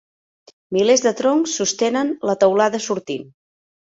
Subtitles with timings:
[0.77, 3.29] Milers de troncs sostenen la teulada sortint.